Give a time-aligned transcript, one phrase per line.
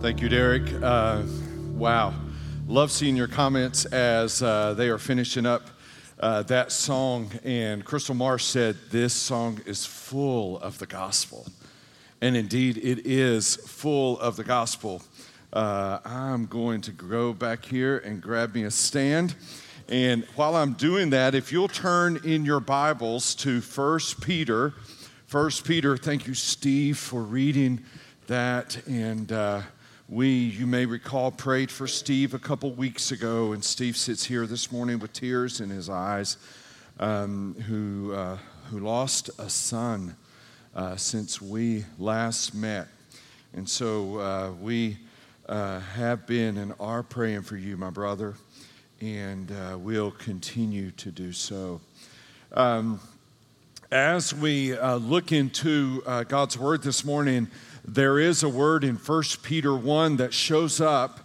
[0.00, 0.62] Thank you, Derek.
[0.82, 1.24] Uh,
[1.74, 2.14] wow.
[2.66, 5.68] Love seeing your comments as uh, they are finishing up
[6.18, 7.30] uh, that song.
[7.44, 11.46] And Crystal Marsh said, This song is full of the gospel.
[12.22, 15.02] And indeed, it is full of the gospel.
[15.52, 19.34] Uh, I'm going to go back here and grab me a stand.
[19.86, 24.72] And while I'm doing that, if you'll turn in your Bibles to 1 Peter,
[25.30, 27.84] 1 Peter, thank you, Steve, for reading
[28.28, 28.78] that.
[28.86, 29.60] And uh,
[30.10, 34.44] we, you may recall, prayed for Steve a couple weeks ago, and Steve sits here
[34.44, 36.36] this morning with tears in his eyes,
[36.98, 38.36] um, who, uh,
[38.70, 40.16] who lost a son
[40.74, 42.88] uh, since we last met.
[43.54, 44.98] And so uh, we
[45.48, 48.34] uh, have been and are praying for you, my brother,
[49.00, 51.80] and uh, we'll continue to do so.
[52.52, 52.98] Um,
[53.92, 57.48] as we uh, look into God's Word this morning,
[57.84, 61.20] there is a word in 1 Peter 1 that shows up,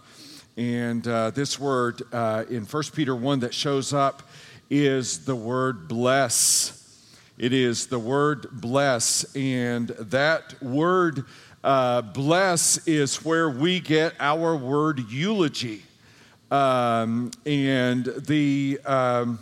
[0.56, 4.22] and uh, this word uh, in 1 Peter 1 that shows up
[4.70, 7.04] is the word bless.
[7.38, 11.24] It is the word bless, and that word
[11.62, 15.82] uh, bless is where we get our word eulogy.
[16.50, 19.40] Um, and the, um,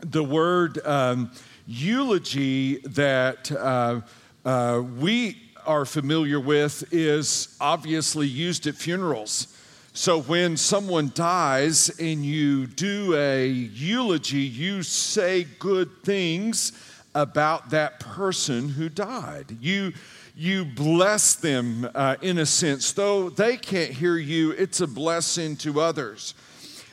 [0.00, 1.30] the word um,
[1.66, 4.00] eulogy that uh,
[4.44, 9.54] uh, we are familiar with is obviously used at funerals.
[9.92, 16.72] So when someone dies and you do a eulogy, you say good things
[17.14, 19.56] about that person who died.
[19.60, 19.92] You
[20.34, 24.52] you bless them uh, in a sense, though they can't hear you.
[24.52, 26.32] It's a blessing to others.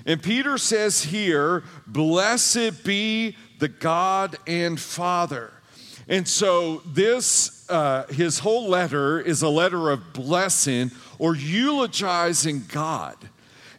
[0.06, 5.52] And Peter says here, "Blessed be the God and Father."
[6.08, 13.16] And so this uh, his whole letter is a letter of blessing or eulogizing God.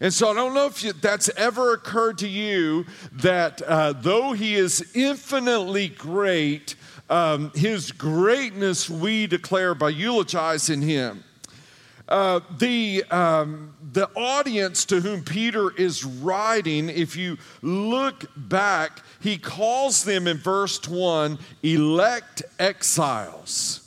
[0.00, 4.32] And so I don't know if you, that's ever occurred to you that uh, though
[4.32, 6.74] he is infinitely great,
[7.08, 11.24] um, his greatness we declare by eulogizing him.
[12.08, 19.36] Uh, the, um, the audience to whom Peter is writing, if you look back, he
[19.36, 23.82] calls them in verse 1 elect exiles.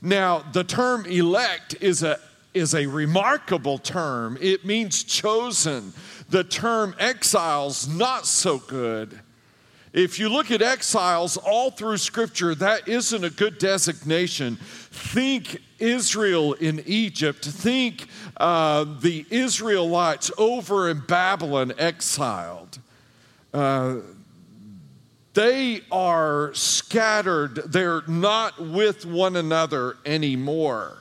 [0.00, 2.18] Now, the term elect is a,
[2.54, 5.92] is a remarkable term, it means chosen.
[6.30, 9.20] The term exiles, not so good.
[9.92, 14.56] If you look at exiles all through Scripture, that isn't a good designation.
[14.56, 17.44] Think Israel in Egypt.
[17.44, 22.78] Think uh, the Israelites over in Babylon exiled.
[23.52, 23.96] Uh,
[25.34, 30.96] they are scattered, they're not with one another anymore.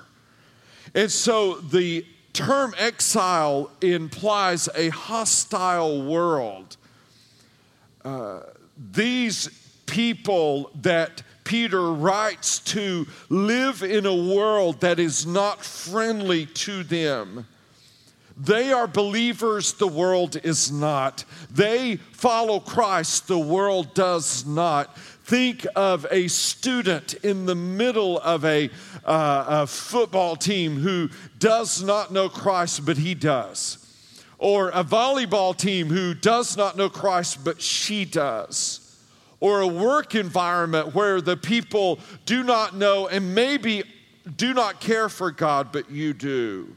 [0.93, 6.77] And so the term exile implies a hostile world.
[8.05, 8.41] Uh,
[8.91, 9.49] these
[9.85, 17.47] people that Peter writes to live in a world that is not friendly to them.
[18.37, 21.25] They are believers, the world is not.
[21.49, 24.95] They follow Christ, the world does not.
[24.95, 28.69] Think of a student in the middle of a,
[29.03, 33.79] uh, a football team who does not know Christ, but he does.
[34.37, 38.78] Or a volleyball team who does not know Christ, but she does
[39.39, 43.83] or a work environment where the people do not know and maybe
[44.37, 46.75] do not care for God, but you do.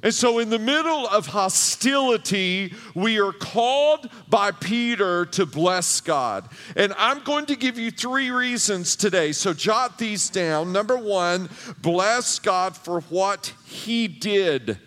[0.00, 6.48] And so, in the middle of hostility, we are called by Peter to bless God.
[6.76, 9.32] And I'm going to give you three reasons today.
[9.32, 10.72] So, jot these down.
[10.72, 11.48] Number one,
[11.82, 14.78] bless God for what he did.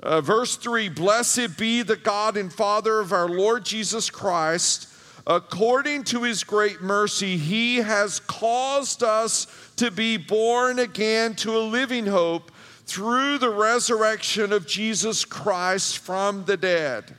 [0.00, 4.88] Uh, verse 3 Blessed be the God and Father of our Lord Jesus Christ
[5.26, 11.58] According to his great mercy, he has caused us to be born again to a
[11.58, 12.52] living hope
[12.84, 17.12] through the resurrection of Jesus Christ from the dead.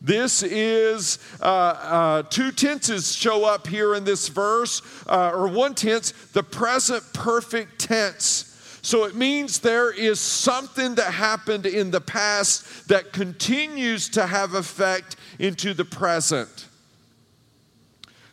[0.00, 5.74] This is uh, uh, two tenses show up here in this verse, uh, or one
[5.74, 8.52] tense, the present perfect tense.
[8.82, 14.54] So it means there is something that happened in the past that continues to have
[14.54, 16.65] effect into the present.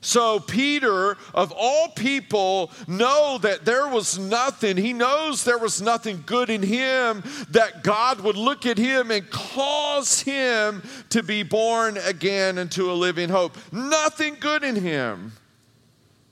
[0.04, 4.76] So, Peter, of all people, know that there was nothing.
[4.76, 9.30] He knows there was nothing good in him, that God would look at him and
[9.32, 13.58] cause him to be born again into a living hope.
[13.72, 15.32] Nothing good in him.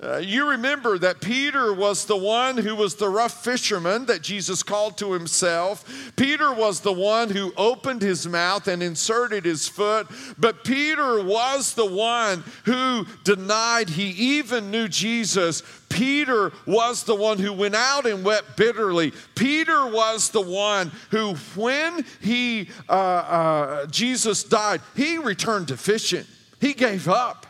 [0.01, 4.63] Uh, you remember that Peter was the one who was the rough fisherman that Jesus
[4.63, 6.11] called to himself.
[6.15, 10.07] Peter was the one who opened his mouth and inserted his foot.
[10.39, 14.09] But Peter was the one who denied he
[14.39, 15.61] even knew Jesus.
[15.87, 19.13] Peter was the one who went out and wept bitterly.
[19.35, 26.25] Peter was the one who, when he uh, uh, Jesus died, he returned to fishing.
[26.59, 27.45] He gave up.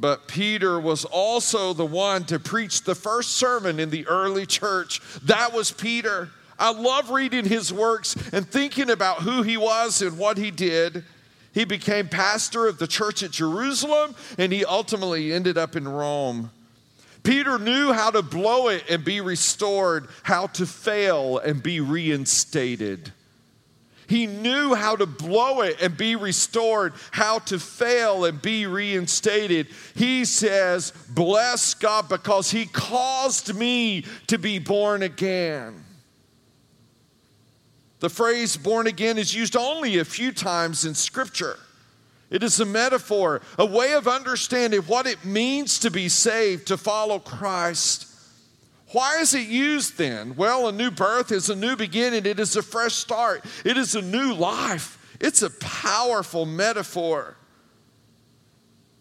[0.00, 5.00] But Peter was also the one to preach the first sermon in the early church.
[5.24, 6.30] That was Peter.
[6.56, 11.04] I love reading his works and thinking about who he was and what he did.
[11.52, 16.52] He became pastor of the church at Jerusalem and he ultimately ended up in Rome.
[17.24, 23.12] Peter knew how to blow it and be restored, how to fail and be reinstated.
[24.08, 29.68] He knew how to blow it and be restored, how to fail and be reinstated.
[29.94, 35.84] He says, Bless God because He caused me to be born again.
[38.00, 41.58] The phrase born again is used only a few times in Scripture.
[42.30, 46.78] It is a metaphor, a way of understanding what it means to be saved, to
[46.78, 48.07] follow Christ.
[48.92, 50.34] Why is it used then?
[50.36, 53.94] Well, a new birth is a new beginning, it is a fresh start, it is
[53.94, 54.98] a new life.
[55.20, 57.36] It's a powerful metaphor.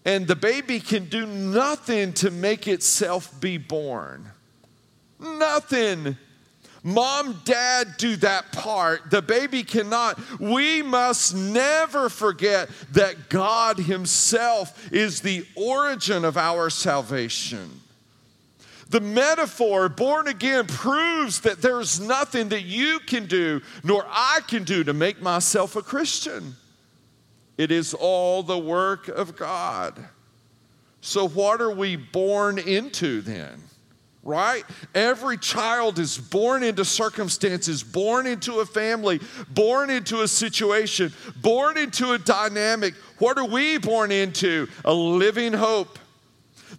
[0.05, 4.31] And the baby can do nothing to make itself be born.
[5.19, 6.17] Nothing.
[6.83, 9.11] Mom, dad do that part.
[9.11, 10.19] The baby cannot.
[10.39, 17.76] We must never forget that God Himself is the origin of our salvation.
[18.89, 24.63] The metaphor, born again, proves that there's nothing that you can do nor I can
[24.63, 26.55] do to make myself a Christian.
[27.57, 30.07] It is all the work of God.
[31.01, 33.61] So, what are we born into then?
[34.23, 34.63] Right?
[34.93, 41.77] Every child is born into circumstances, born into a family, born into a situation, born
[41.77, 42.93] into a dynamic.
[43.19, 44.67] What are we born into?
[44.83, 45.97] A living hope.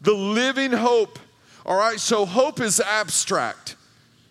[0.02, 1.18] The living hope
[1.68, 3.76] all right, so hope is abstract.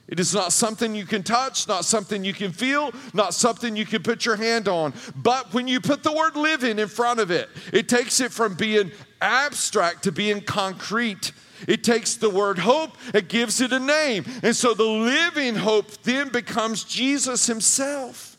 [0.08, 3.86] It is not something you can touch, not something you can feel, not something you
[3.86, 4.92] can put your hand on.
[5.16, 8.56] But when you put the word living in front of it, it takes it from
[8.56, 8.92] being
[9.22, 11.32] abstract to being concrete.
[11.68, 14.26] It takes the word hope, it gives it a name.
[14.42, 18.36] And so the living hope then becomes Jesus himself.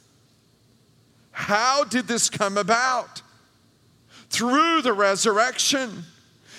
[1.30, 3.22] How did this come about?
[4.28, 6.04] Through the resurrection.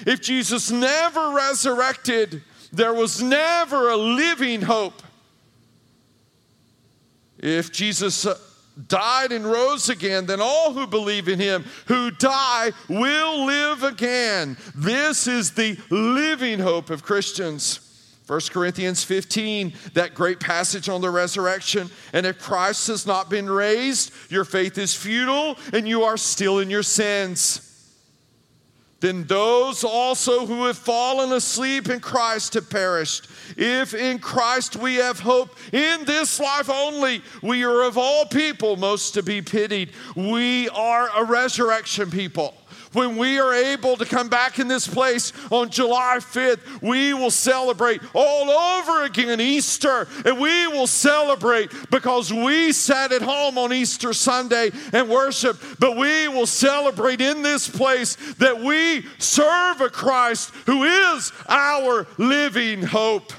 [0.05, 5.01] If Jesus never resurrected, there was never a living hope.
[7.37, 8.37] If Jesus uh,
[8.87, 14.57] died and rose again, then all who believe in him who die will live again.
[14.75, 17.85] This is the living hope of Christians.
[18.27, 21.89] 1 Corinthians 15, that great passage on the resurrection.
[22.13, 26.59] And if Christ has not been raised, your faith is futile and you are still
[26.59, 27.68] in your sins
[28.99, 33.27] then those also who have fallen asleep in Christ have perished.
[33.55, 38.75] If in Christ we have hope in this life only, we are of all people
[38.75, 39.91] most to be pitied.
[40.15, 42.55] We are a resurrection people
[42.93, 47.31] when we are able to come back in this place on July 5th, we will
[47.31, 50.07] celebrate all over again Easter.
[50.25, 55.97] And we will celebrate because we sat at home on Easter Sunday and worship, but
[55.97, 62.81] we will celebrate in this place that we serve a Christ who is our living
[62.81, 63.33] hope.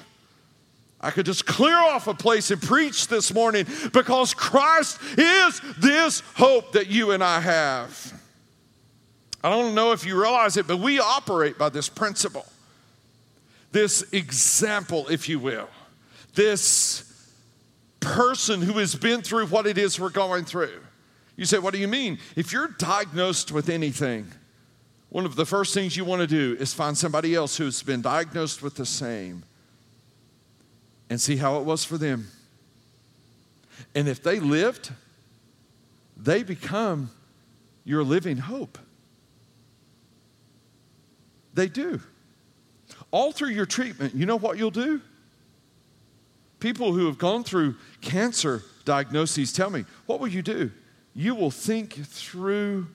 [1.00, 6.22] I could just clear off a place and preach this morning because Christ is this
[6.34, 8.19] hope that you and I have.
[9.42, 12.46] I don't know if you realize it, but we operate by this principle,
[13.72, 15.68] this example, if you will,
[16.34, 17.04] this
[18.00, 20.80] person who has been through what it is we're going through.
[21.36, 22.18] You say, What do you mean?
[22.36, 24.26] If you're diagnosed with anything,
[25.08, 28.02] one of the first things you want to do is find somebody else who's been
[28.02, 29.42] diagnosed with the same
[31.08, 32.28] and see how it was for them.
[33.94, 34.92] And if they lived,
[36.16, 37.10] they become
[37.84, 38.78] your living hope.
[41.54, 42.00] They do.
[43.34, 45.00] Through your treatment, you know what you'll do?
[46.58, 50.70] People who have gone through cancer diagnoses tell me, what will you do?
[51.14, 52.86] You will think through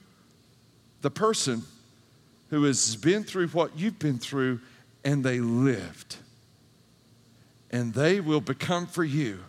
[1.02, 1.62] the person
[2.50, 4.60] who has been through what you've been through
[5.04, 6.16] and they lived.
[7.70, 9.40] And they will become for you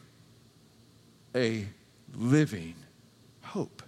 [1.36, 1.68] a
[2.16, 2.76] living
[3.42, 3.84] hope.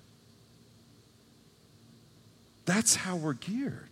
[2.65, 3.88] That's how we're geared.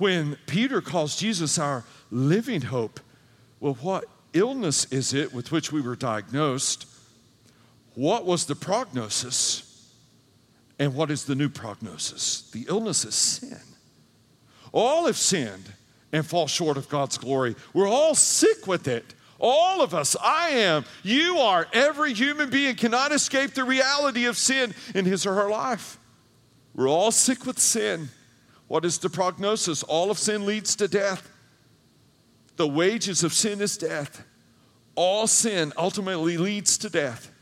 [0.00, 3.00] When Peter calls Jesus our living hope,
[3.60, 6.86] well, what illness is it with which we were diagnosed?
[7.94, 9.66] What was the prognosis?
[10.78, 12.50] And what is the new prognosis?
[12.52, 13.60] The illness is sin.
[14.72, 15.72] All have sinned
[16.12, 17.54] and fall short of God's glory.
[17.74, 19.14] We're all sick with it.
[19.38, 24.36] All of us, I am, you are, every human being cannot escape the reality of
[24.36, 25.98] sin in his or her life.
[26.74, 28.10] We're all sick with sin.
[28.70, 29.82] What is the prognosis?
[29.82, 31.28] All of sin leads to death.
[32.54, 34.24] The wages of sin is death.
[34.94, 37.32] All sin ultimately leads to death.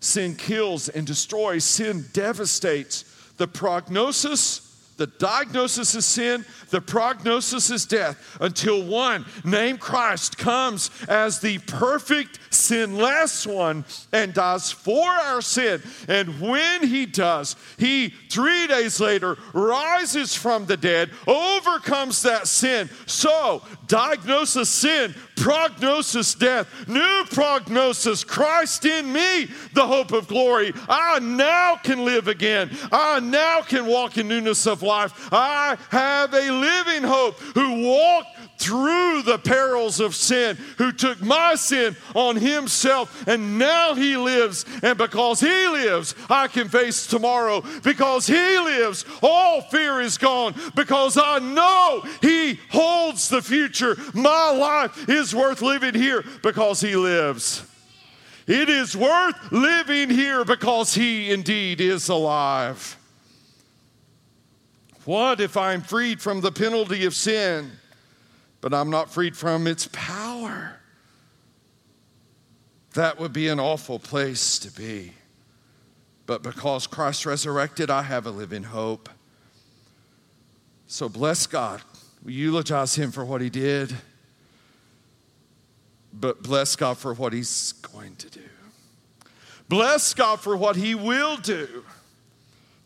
[0.00, 3.02] Sin kills and destroys, sin devastates.
[3.36, 4.63] The prognosis
[4.96, 11.58] the diagnosis is sin, the prognosis is death, until one named Christ comes as the
[11.58, 15.82] perfect, sinless one and dies for our sin.
[16.08, 22.88] And when he does, he three days later rises from the dead, overcomes that sin.
[23.06, 30.72] So, diagnosis sin, prognosis death, new prognosis, Christ in me, the hope of glory.
[30.88, 32.70] I now can live again.
[32.92, 35.28] I now can walk in newness of life.
[35.32, 38.28] I have a living hope who walked
[38.64, 44.64] through the perils of sin, who took my sin on himself, and now he lives.
[44.82, 47.62] And because he lives, I can face tomorrow.
[47.82, 50.54] Because he lives, all fear is gone.
[50.74, 53.96] Because I know he holds the future.
[54.14, 57.62] My life is worth living here because he lives.
[58.46, 62.98] It is worth living here because he indeed is alive.
[65.04, 67.72] What if I'm freed from the penalty of sin,
[68.64, 70.80] but I'm not freed from its power?
[72.94, 75.12] That would be an awful place to be.
[76.24, 79.10] But because Christ resurrected, I have a living hope.
[80.86, 81.82] So bless God.
[82.24, 83.94] We eulogize him for what he did,
[86.14, 88.48] but bless God for what he's going to do.
[89.68, 91.84] Bless God for what he will do.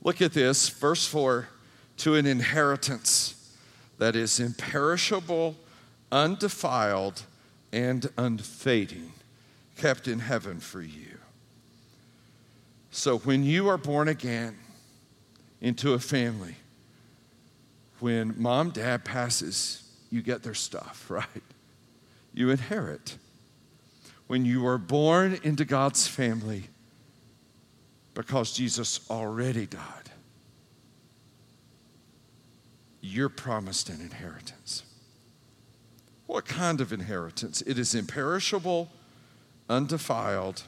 [0.03, 1.49] Look at this, verse 4
[1.99, 3.55] to an inheritance
[3.99, 5.55] that is imperishable,
[6.11, 7.23] undefiled,
[7.73, 9.13] and unfading,
[9.77, 11.19] kept in heaven for you.
[12.91, 14.57] So when you are born again
[15.61, 16.55] into a family,
[18.01, 21.27] when mom, dad passes, you get their stuff, right?
[22.33, 23.17] You inherit.
[24.27, 26.65] When you are born into God's family,
[28.15, 30.11] because Jesus already died,
[33.01, 34.83] you're promised an inheritance.
[36.29, 37.63] What kind of inheritance?
[37.63, 38.91] It is imperishable,
[39.67, 40.65] undefiled,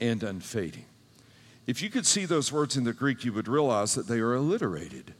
[0.00, 0.86] and unfading.
[1.66, 4.34] If you could see those words in the Greek, you would realize that they are
[4.34, 5.12] alliterated.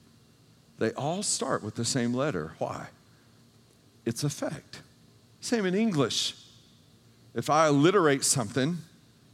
[0.78, 2.54] They all start with the same letter.
[2.56, 2.86] Why?
[4.06, 4.80] It's effect.
[5.42, 6.34] Same in English.
[7.34, 8.78] If I alliterate something,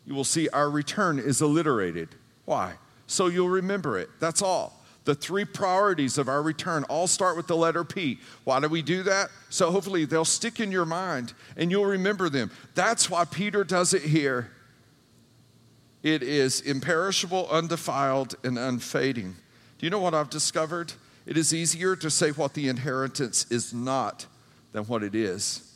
[0.04, 2.08] you will see our return is alliterated.
[2.46, 2.74] Why?
[3.06, 4.10] So you'll remember it.
[4.18, 4.77] That's all.
[5.08, 8.18] The three priorities of our return all start with the letter P.
[8.44, 9.30] Why do we do that?
[9.48, 12.50] So hopefully they'll stick in your mind and you'll remember them.
[12.74, 14.50] That's why Peter does it here.
[16.02, 19.34] It is imperishable, undefiled, and unfading.
[19.78, 20.92] Do you know what I've discovered?
[21.24, 24.26] It is easier to say what the inheritance is not
[24.72, 25.72] than what it is.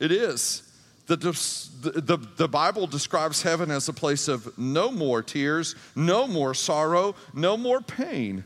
[0.00, 0.62] It is.
[1.06, 6.52] The, the, the, Bible describes heaven as a place of no more tears, no more
[6.52, 8.42] sorrow, no more pain.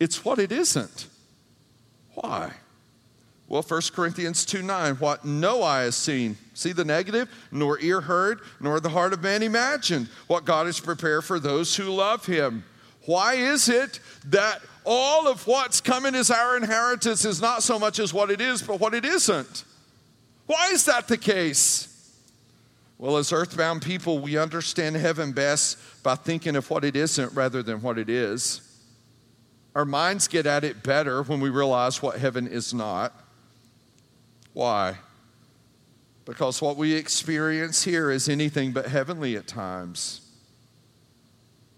[0.00, 1.06] It's what it isn't.
[2.14, 2.52] Why?
[3.46, 6.38] Well, 1 Corinthians 2 9, what no eye has seen.
[6.54, 7.28] See the negative?
[7.50, 11.76] Nor ear heard, nor the heart of man imagined what God has prepared for those
[11.76, 12.64] who love him.
[13.04, 17.98] Why is it that all of what's coming as our inheritance is not so much
[17.98, 19.64] as what it is, but what it isn't?
[20.52, 21.88] Why is that the case?
[22.98, 27.62] Well, as earthbound people, we understand heaven best by thinking of what it isn't rather
[27.62, 28.60] than what it is.
[29.74, 33.14] Our minds get at it better when we realize what heaven is not.
[34.52, 34.98] Why?
[36.26, 40.20] Because what we experience here is anything but heavenly at times.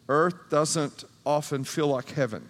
[0.09, 2.49] Earth doesn't often feel like heaven.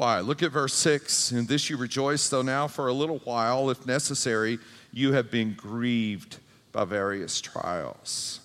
[0.00, 0.20] Why?
[0.20, 1.32] Look at verse 6.
[1.32, 4.58] In this you rejoice, though now for a little while, if necessary,
[4.94, 6.38] you have been grieved
[6.72, 8.40] by various trials.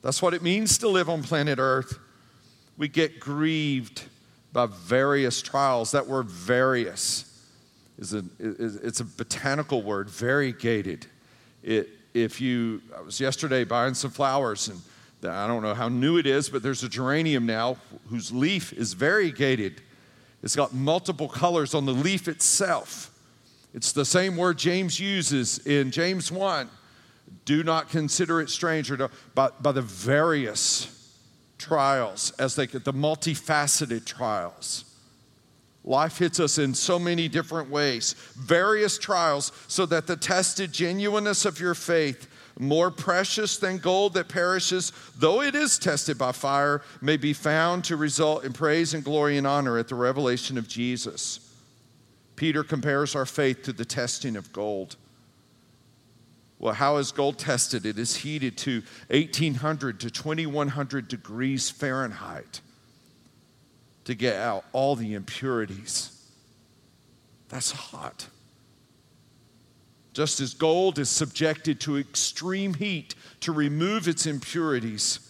[0.00, 1.98] That's what it means to live on planet Earth.
[2.78, 4.04] We get grieved
[4.54, 5.90] by various trials.
[5.90, 7.46] That word various
[7.98, 11.04] is a, it's a botanical word, variegated.
[11.62, 14.80] It, if you, I was yesterday buying some flowers and
[15.30, 17.76] I don't know how new it is, but there's a geranium now
[18.08, 19.82] whose leaf is variegated.
[20.42, 23.10] It's got multiple colors on the leaf itself.
[23.74, 26.68] It's the same word James uses in James 1.
[27.44, 31.16] Do not consider it strange or by, by the various
[31.58, 34.84] trials as they get the multifaceted trials.
[35.84, 41.44] Life hits us in so many different ways, various trials, so that the tested genuineness
[41.44, 42.28] of your faith,
[42.62, 47.84] more precious than gold that perishes, though it is tested by fire, may be found
[47.84, 51.52] to result in praise and glory and honor at the revelation of Jesus.
[52.36, 54.96] Peter compares our faith to the testing of gold.
[56.58, 57.84] Well, how is gold tested?
[57.84, 62.60] It is heated to 1800 to 2100 degrees Fahrenheit
[64.04, 66.24] to get out all the impurities.
[67.48, 68.28] That's hot.
[70.12, 75.20] Just as gold is subjected to extreme heat to remove its impurities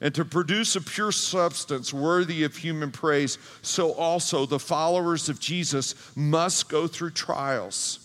[0.00, 5.40] and to produce a pure substance worthy of human praise, so also the followers of
[5.40, 8.00] Jesus must go through trials.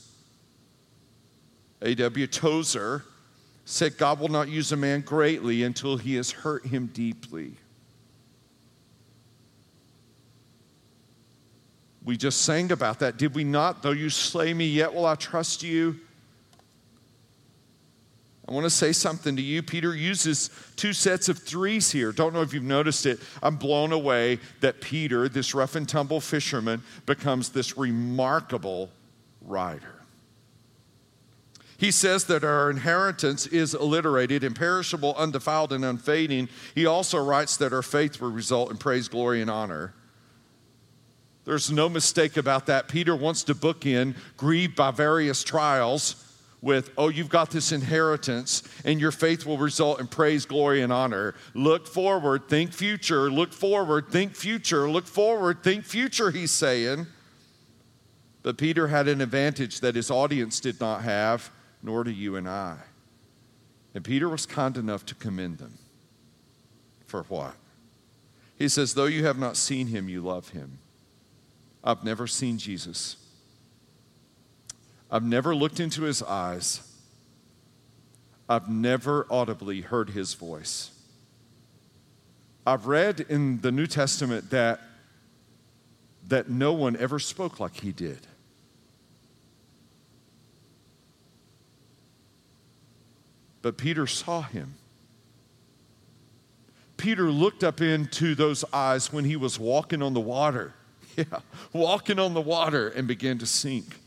[1.81, 2.27] A.W.
[2.27, 3.03] Tozer
[3.65, 7.53] said, God will not use a man greatly until he has hurt him deeply.
[12.03, 13.83] We just sang about that, did we not?
[13.83, 15.99] Though you slay me, yet will I trust you.
[18.49, 19.61] I want to say something to you.
[19.61, 22.11] Peter uses two sets of threes here.
[22.11, 23.19] Don't know if you've noticed it.
[23.43, 28.89] I'm blown away that Peter, this rough and tumble fisherman, becomes this remarkable
[29.43, 30.01] writer.
[31.77, 36.49] He says that our inheritance is alliterated, imperishable, undefiled, and unfading.
[36.73, 39.93] He also writes that our faith will result in praise, glory, and honor.
[41.45, 42.87] There's no mistake about that.
[42.87, 46.25] Peter wants to book in, grieved by various trials,
[46.61, 50.91] with, oh, you've got this inheritance, and your faith will result in praise, glory, and
[50.91, 51.35] honor.
[51.53, 57.07] Look forward, think future, look forward, think future, look forward, think future, he's saying.
[58.43, 61.51] But Peter had an advantage that his audience did not have
[61.81, 62.77] nor do you and I.
[63.93, 65.77] And Peter was kind enough to commend them.
[67.05, 67.55] For what?
[68.57, 70.79] He says, Though you have not seen him, you love him.
[71.83, 73.15] I've never seen Jesus.
[75.11, 76.81] I've never looked into his eyes.
[78.47, 80.91] I've never audibly heard his voice.
[82.65, 84.79] I've read in the New Testament that,
[86.27, 88.27] that no one ever spoke like he did.
[93.61, 94.75] But Peter saw him.
[96.97, 100.73] Peter looked up into those eyes when he was walking on the water.
[101.17, 101.39] Yeah,
[101.73, 103.99] walking on the water and began to sink.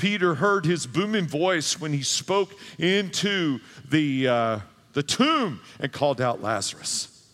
[0.00, 3.60] Peter heard his booming voice when he spoke into
[3.90, 4.58] the, uh,
[4.94, 7.28] the tomb and called out Lazarus.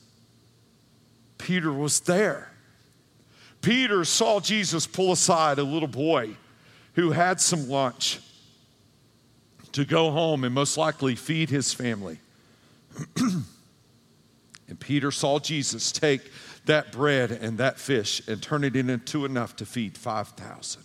[1.39, 2.51] Peter was there.
[3.63, 6.37] Peter saw Jesus pull aside a little boy
[6.95, 8.19] who had some lunch
[9.71, 12.19] to go home and most likely feed his family.
[13.17, 16.33] and Peter saw Jesus take
[16.65, 20.83] that bread and that fish and turn it into enough to feed 5,000.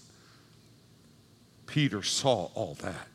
[1.71, 3.07] Peter saw all that.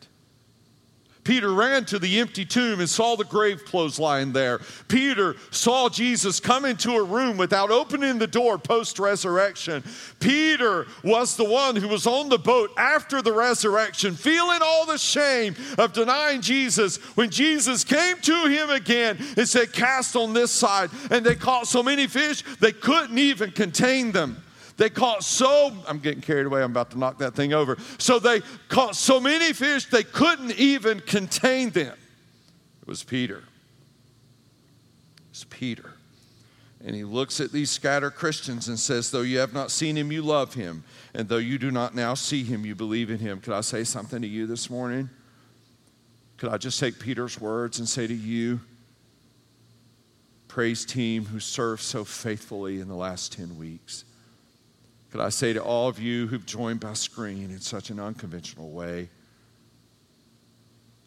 [1.24, 4.60] Peter ran to the empty tomb and saw the grave clothes lying there.
[4.88, 9.84] Peter saw Jesus come into a room without opening the door post resurrection.
[10.20, 14.96] Peter was the one who was on the boat after the resurrection, feeling all the
[14.96, 20.50] shame of denying Jesus when Jesus came to him again and said, Cast on this
[20.50, 20.88] side.
[21.10, 24.42] And they caught so many fish, they couldn't even contain them.
[24.76, 27.78] They caught so, I'm getting carried away, I'm about to knock that thing over.
[27.98, 31.96] So they caught so many fish they couldn't even contain them.
[32.82, 33.38] It was Peter.
[33.38, 35.94] It was Peter.
[36.84, 40.12] And he looks at these scattered Christians and says, Though you have not seen him,
[40.12, 40.84] you love him.
[41.14, 43.40] And though you do not now see him, you believe in him.
[43.40, 45.08] Could I say something to you this morning?
[46.36, 48.60] Could I just take Peter's words and say to you,
[50.48, 54.04] praise team who served so faithfully in the last 10 weeks?
[55.10, 58.70] Could I say to all of you who've joined by screen in such an unconventional
[58.70, 59.08] way,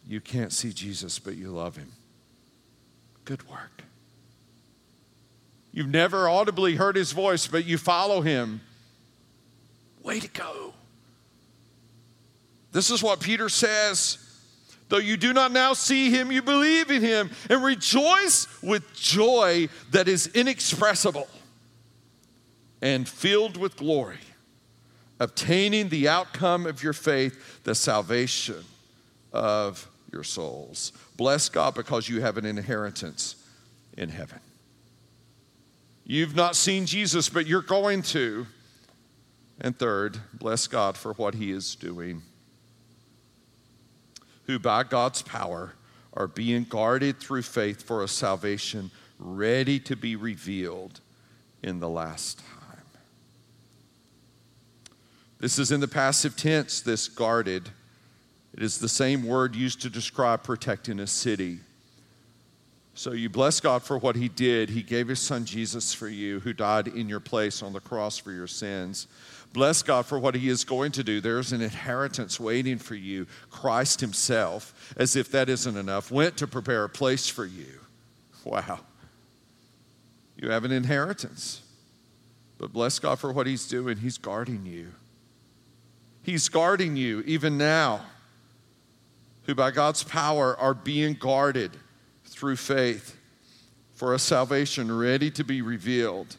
[0.06, 1.92] you can't see Jesus, but you love him.
[3.24, 3.84] Good work.
[5.72, 8.60] You've never audibly heard his voice, but you follow him.
[10.02, 10.74] Way to go.
[12.72, 14.18] This is what Peter says.
[14.88, 19.68] Though you do not now see him, you believe in him and rejoice with joy
[19.92, 21.28] that is inexpressible
[22.82, 24.18] and filled with glory,
[25.18, 28.64] obtaining the outcome of your faith, the salvation
[29.32, 30.92] of your souls.
[31.16, 33.36] Bless God because you have an inheritance
[33.96, 34.40] in heaven.
[36.04, 38.46] You've not seen Jesus, but you're going to.
[39.60, 42.22] And third, bless God for what he is doing.
[44.44, 45.74] Who by God's power
[46.14, 51.00] are being guarded through faith for a salvation ready to be revealed
[51.62, 52.59] in the last time.
[55.40, 57.70] This is in the passive tense, this guarded.
[58.52, 61.60] It is the same word used to describe protecting a city.
[62.94, 64.68] So you bless God for what He did.
[64.68, 68.18] He gave His Son Jesus for you, who died in your place on the cross
[68.18, 69.06] for your sins.
[69.54, 71.20] Bless God for what He is going to do.
[71.22, 73.26] There's an inheritance waiting for you.
[73.48, 77.80] Christ Himself, as if that isn't enough, went to prepare a place for you.
[78.44, 78.80] Wow.
[80.36, 81.62] You have an inheritance.
[82.58, 83.96] But bless God for what He's doing.
[83.96, 84.92] He's guarding you.
[86.22, 88.02] He's guarding you even now,
[89.44, 91.72] who by God's power are being guarded
[92.24, 93.16] through faith
[93.94, 96.36] for a salvation ready to be revealed.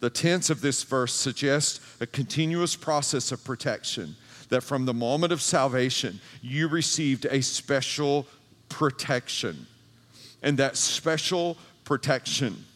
[0.00, 4.16] The tense of this verse suggests a continuous process of protection,
[4.50, 8.26] that from the moment of salvation, you received a special
[8.68, 9.66] protection.
[10.42, 12.66] And that special protection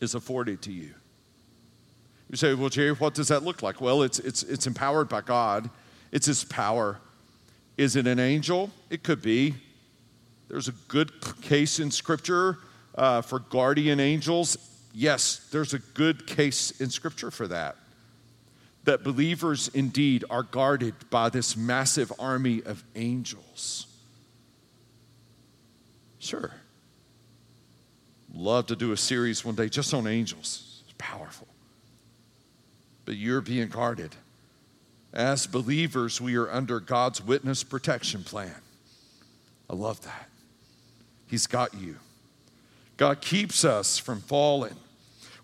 [0.00, 0.95] is afforded to you.
[2.30, 3.80] You say, well, Jerry, what does that look like?
[3.80, 5.70] Well, it's, it's, it's empowered by God,
[6.12, 6.98] it's His power.
[7.76, 8.70] Is it an angel?
[8.88, 9.54] It could be.
[10.48, 11.12] There's a good
[11.42, 12.58] case in Scripture
[12.94, 14.56] uh, for guardian angels.
[14.94, 17.76] Yes, there's a good case in Scripture for that.
[18.84, 23.86] That believers indeed are guarded by this massive army of angels.
[26.18, 26.52] Sure.
[28.32, 30.82] Love to do a series one day just on angels.
[30.84, 31.48] It's powerful.
[33.06, 34.14] But you're being guarded.
[35.14, 38.54] As believers, we are under God's witness protection plan.
[39.70, 40.28] I love that.
[41.26, 41.96] He's got you.
[42.98, 44.76] God keeps us from falling.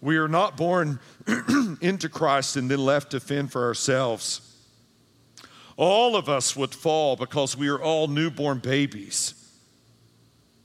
[0.00, 1.00] We are not born
[1.80, 4.40] into Christ and then left to fend for ourselves.
[5.76, 9.34] All of us would fall because we are all newborn babies.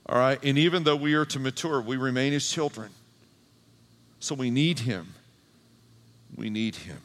[0.06, 0.38] All right?
[0.42, 2.90] And even though we are to mature, we remain as children.
[4.20, 5.14] So we need Him.
[6.36, 7.00] We need Him.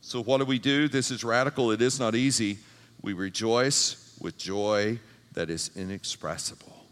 [0.00, 0.88] So, what do we do?
[0.88, 1.70] This is radical.
[1.70, 2.58] It is not easy.
[3.02, 4.98] We rejoice with joy
[5.32, 6.84] that is inexpressible.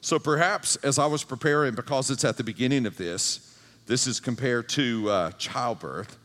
[0.00, 4.20] So, perhaps as I was preparing, because it's at the beginning of this, this is
[4.20, 6.18] compared to uh, childbirth,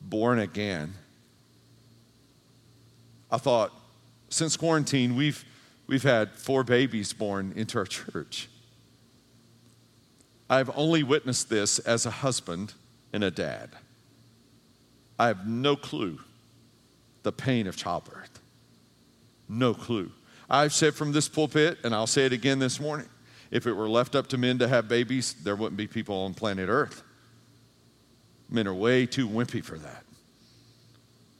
[0.00, 0.94] born again.
[3.30, 3.72] I thought,
[4.30, 5.44] since quarantine, we've,
[5.86, 8.48] we've had four babies born into our church.
[10.50, 12.74] I've only witnessed this as a husband
[13.12, 13.70] and a dad.
[15.18, 16.20] I have no clue
[17.22, 18.40] the pain of childbirth.
[19.48, 20.10] No clue.
[20.48, 23.08] I've said from this pulpit, and I'll say it again this morning
[23.50, 26.34] if it were left up to men to have babies, there wouldn't be people on
[26.34, 27.02] planet Earth.
[28.50, 30.04] Men are way too wimpy for that.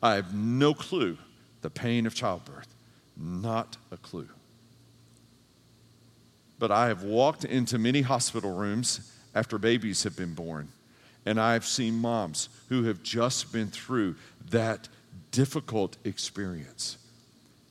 [0.02, 1.18] I have no clue
[1.62, 2.68] the pain of childbirth.
[3.16, 4.28] Not a clue
[6.58, 10.68] but I have walked into many hospital rooms after babies have been born,
[11.24, 14.16] and I've seen moms who have just been through
[14.50, 14.88] that
[15.30, 16.98] difficult experience.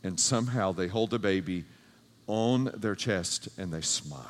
[0.03, 1.65] And somehow they hold a baby
[2.27, 4.23] on their chest and they smile.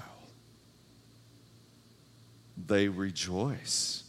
[2.65, 4.03] They rejoice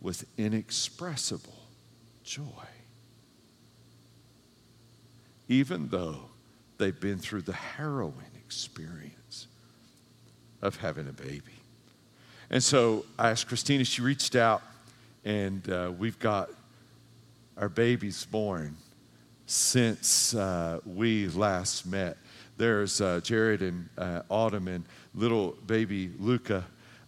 [0.00, 1.68] with inexpressible
[2.24, 2.42] joy.
[5.48, 6.30] Even though
[6.78, 9.46] they've been through the harrowing experience
[10.62, 11.42] of having a baby.
[12.50, 14.62] And so I asked Christina, she reached out,
[15.24, 16.50] and uh, we've got
[17.56, 18.76] our babies born
[19.46, 22.16] since uh, we last met.
[22.56, 26.64] There's uh, Jared and uh, Autumn and little baby Luca.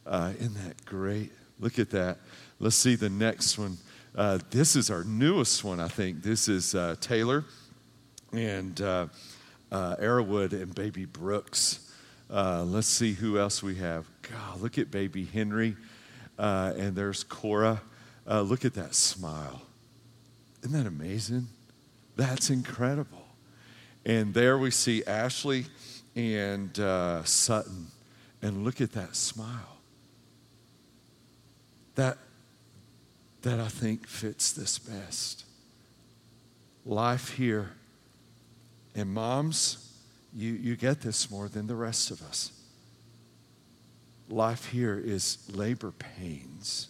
[0.06, 1.32] Uh, isn't that great?
[1.60, 2.18] Look at that.
[2.58, 3.78] Let's see the next one.
[4.14, 6.22] Uh, this is our newest one, I think.
[6.22, 7.44] This is Taylor
[8.32, 8.76] and
[9.70, 11.91] Arrowwood and baby Brooks.
[12.32, 14.06] Uh, let's see who else we have.
[14.22, 15.76] God, look at baby Henry.
[16.38, 17.82] Uh, and there's Cora.
[18.26, 19.60] Uh, look at that smile.
[20.62, 21.48] Isn't that amazing?
[22.16, 23.26] That's incredible.
[24.06, 25.66] And there we see Ashley
[26.16, 27.88] and uh, Sutton.
[28.40, 29.76] And look at that smile.
[31.96, 32.16] That,
[33.42, 35.44] that I think fits this best.
[36.86, 37.72] Life here.
[38.94, 39.91] And moms,
[40.34, 42.52] you, you get this more than the rest of us.
[44.28, 46.88] Life here is labor pains.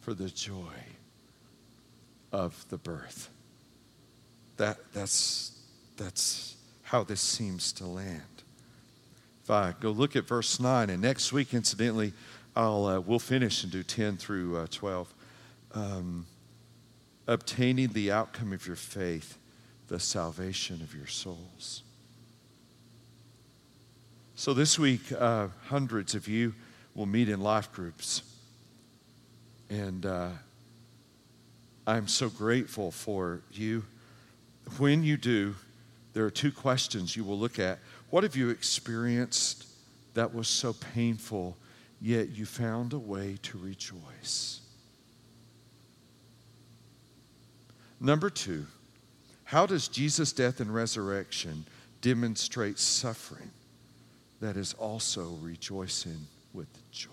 [0.00, 0.74] for the joy
[2.32, 3.28] of the birth.
[4.56, 5.52] That, that's,
[5.96, 8.22] that's how this seems to land.
[9.44, 12.12] If I go look at verse 9, and next week, incidentally,
[12.56, 15.14] I'll, uh, we'll finish and do 10 through uh, 12.
[15.72, 16.26] Um,
[17.26, 19.38] obtaining the outcome of your faith,
[19.90, 21.82] the salvation of your souls.
[24.36, 26.54] So this week, uh, hundreds of you
[26.94, 28.22] will meet in life groups.
[29.68, 30.28] And uh,
[31.88, 33.84] I'm so grateful for you.
[34.78, 35.56] When you do,
[36.12, 37.80] there are two questions you will look at.
[38.10, 39.66] What have you experienced
[40.14, 41.56] that was so painful,
[42.00, 44.60] yet you found a way to rejoice?
[48.00, 48.66] Number two,
[49.50, 51.64] how does Jesus' death and resurrection
[52.02, 53.50] demonstrate suffering
[54.40, 57.10] that is also rejoicing with joy?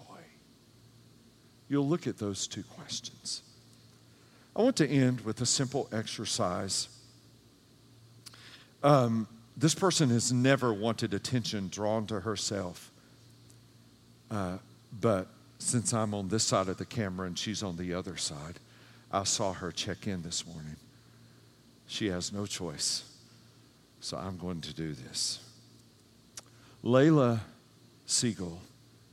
[1.68, 3.42] You'll look at those two questions.
[4.56, 6.90] I want to end with a simple exercise.
[8.84, 12.92] Um, this person has never wanted attention drawn to herself.
[14.30, 14.60] Uh,
[15.02, 15.26] but
[15.58, 18.60] since I'm on this side of the camera and she's on the other side,
[19.12, 20.76] I saw her check in this morning.
[21.88, 23.04] She has no choice.
[24.00, 25.40] So I'm going to do this.
[26.84, 27.40] Layla
[28.06, 28.62] Siegel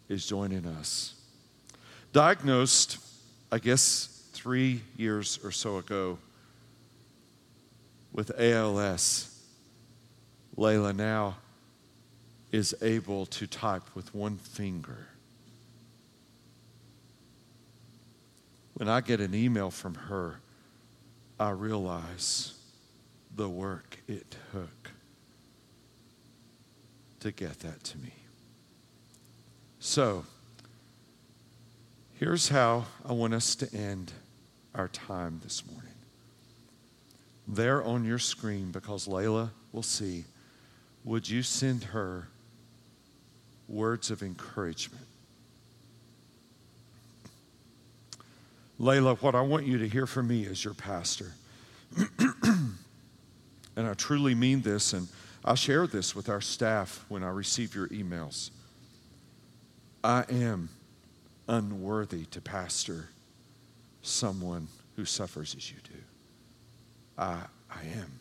[0.09, 1.15] is joining us.
[2.13, 2.99] Diagnosed,
[3.51, 6.19] I guess, three years or so ago
[8.13, 9.31] with ALS,
[10.57, 11.37] Layla now
[12.53, 15.09] is able to type with one finger.
[18.75, 20.37] When I get an email from her,
[21.41, 22.54] I realize
[23.35, 24.91] the work it took
[27.21, 28.13] to get that to me.
[29.79, 30.25] So,
[32.25, 34.13] Here's how I want us to end
[34.75, 35.93] our time this morning.
[37.47, 40.25] There on your screen, because Layla will see,
[41.05, 42.29] would you send her
[43.69, 45.05] words of encouragement?
[48.81, 51.33] Layla, what I want you to hear from me as your pastor,
[53.77, 55.09] and I truly mean this, and
[55.45, 58.51] I share this with our staff when I receive your emails.
[60.03, 60.69] I am
[61.49, 63.09] unworthy to pastor
[64.03, 65.99] someone who suffers as you do.
[67.19, 68.21] I, I am.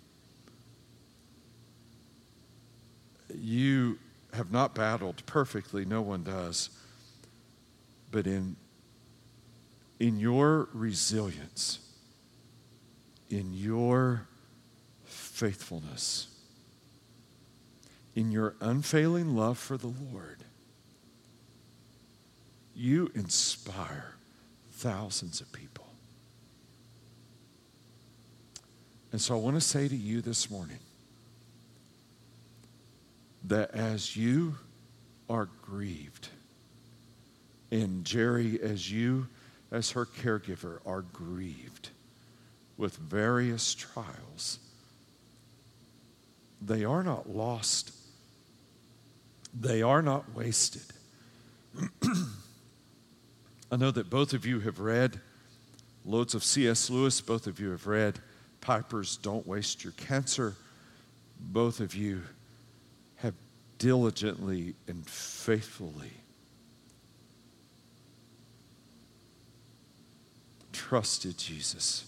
[3.36, 4.00] You
[4.34, 6.70] have not battled perfectly, no one does.
[8.12, 8.56] But in,
[10.00, 11.80] in your resilience,
[13.30, 14.28] in your
[15.34, 16.28] faithfulness,
[18.14, 20.44] in your unfailing love for the Lord,
[22.76, 24.14] you inspire
[24.74, 25.88] thousands of people.
[29.12, 30.80] And so I want to say to you this morning
[33.46, 34.56] that as you
[35.32, 36.30] are grieved,
[37.72, 39.28] and Jerry, as you,
[39.72, 41.90] as her caregiver, are grieved
[42.78, 44.60] with various trials,
[46.66, 47.92] they are not lost,
[49.60, 50.82] they are not wasted.
[53.72, 55.20] I know that both of you have read
[56.06, 56.90] loads of C.S.
[56.90, 58.20] Lewis, both of you have read
[58.62, 60.56] Piper's Don't Waste Your Cancer.
[61.40, 62.22] Both of you
[63.18, 63.34] have
[63.78, 66.12] diligently and faithfully
[70.72, 72.06] trusted Jesus.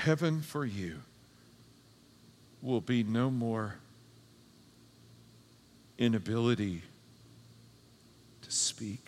[0.00, 1.02] Heaven for you
[2.62, 3.74] will be no more
[5.98, 6.80] inability
[8.40, 9.04] to speak,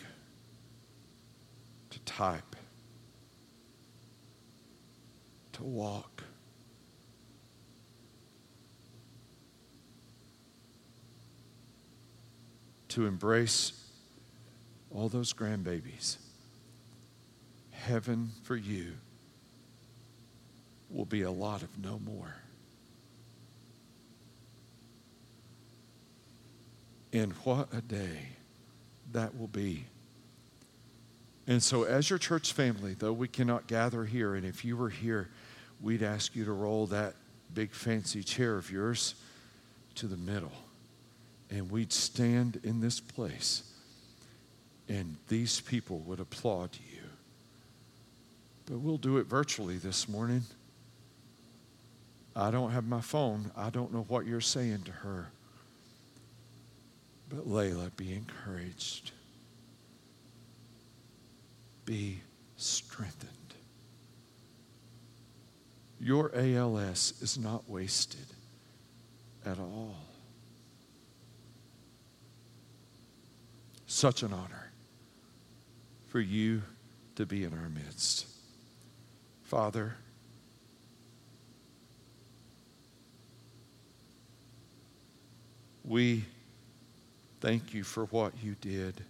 [1.89, 2.57] to type,
[5.55, 6.25] to walk.
[12.89, 13.73] To embrace
[14.91, 16.19] all those grandbabies.
[17.71, 18.93] Heaven for you
[20.93, 22.35] will be a lot of no more.
[27.13, 28.29] And what a day
[29.13, 29.85] that will be.
[31.47, 34.89] And so, as your church family, though we cannot gather here, and if you were
[34.89, 35.29] here,
[35.81, 37.15] we'd ask you to roll that
[37.53, 39.15] big fancy chair of yours
[39.97, 40.53] to the middle.
[41.51, 43.71] And we'd stand in this place,
[44.89, 47.03] and these people would applaud you.
[48.67, 50.43] But we'll do it virtually this morning.
[52.35, 55.29] I don't have my phone, I don't know what you're saying to her.
[57.29, 59.13] But Layla, be encouraged.
[61.85, 62.21] Be
[62.57, 63.31] strengthened.
[66.01, 68.27] Your ALS is not wasted
[69.47, 69.97] at all.
[73.87, 74.71] Such an honor
[76.09, 76.63] for you
[77.17, 78.27] to be in our midst.
[79.45, 79.97] Father,
[85.85, 86.25] we
[87.41, 89.03] thank you for what you did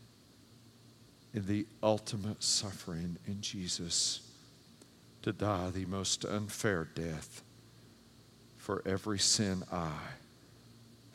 [1.35, 4.21] in the ultimate suffering in Jesus
[5.23, 7.43] to die the most unfair death
[8.57, 9.91] for every sin I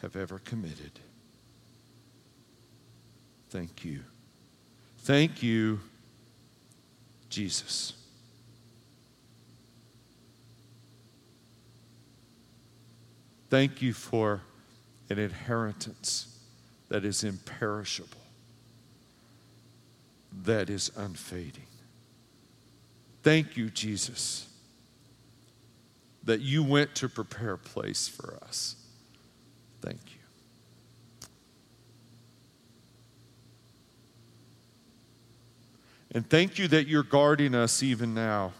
[0.01, 0.91] have ever committed.
[3.49, 4.01] Thank you.
[4.99, 5.79] Thank you,
[7.29, 7.93] Jesus.
[13.49, 14.41] Thank you for
[15.09, 16.37] an inheritance
[16.89, 18.09] that is imperishable,
[20.43, 21.67] that is unfading.
[23.23, 24.47] Thank you, Jesus,
[26.23, 28.75] that you went to prepare a place for us.
[29.81, 30.17] Thank you.
[36.11, 38.53] And thank you that you're guarding us even now.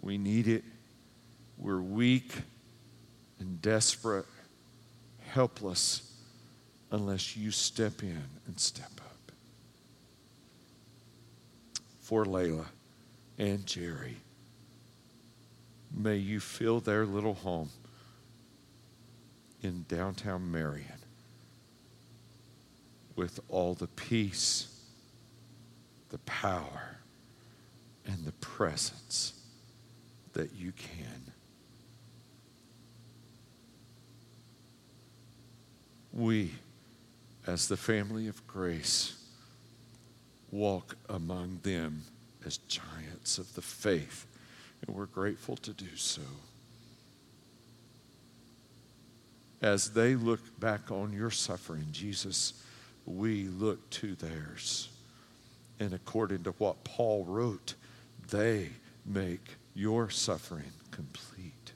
[0.00, 0.64] We need it.
[1.56, 2.32] We're weak
[3.38, 4.26] and desperate,
[5.20, 6.12] helpless,
[6.90, 9.32] unless you step in and step up.
[12.00, 12.66] For Layla
[13.38, 14.16] and Jerry,
[15.92, 17.70] may you fill their little home
[19.62, 20.86] in downtown Marion
[23.16, 24.68] with all the peace,
[26.10, 26.98] the power,
[28.06, 29.32] and the presence
[30.34, 31.32] that you can.
[36.14, 36.52] We,
[37.46, 39.16] as the family of grace,
[40.52, 42.02] walk among them
[42.46, 44.26] as giants of the faith,
[44.86, 46.22] and we're grateful to do so.
[49.60, 52.62] As they look back on your suffering, Jesus,
[53.06, 54.90] we look to theirs.
[55.80, 57.74] And according to what Paul wrote,
[58.30, 58.68] they
[59.04, 61.72] make your suffering complete.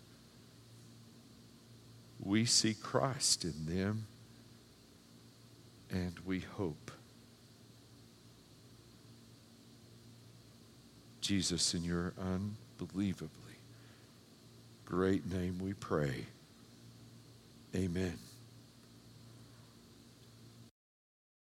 [2.21, 4.07] We see Christ in them
[5.91, 6.91] and we hope.
[11.21, 13.49] Jesus, in your unbelievably
[14.89, 16.25] great name we pray.
[17.77, 18.19] Amen.